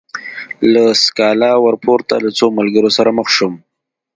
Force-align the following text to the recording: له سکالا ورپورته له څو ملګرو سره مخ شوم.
له 0.73 0.83
سکالا 1.03 1.51
ورپورته 1.65 2.13
له 2.23 2.29
څو 2.37 2.45
ملګرو 2.57 2.89
سره 2.97 3.09
مخ 3.17 3.27
شوم. 3.35 3.53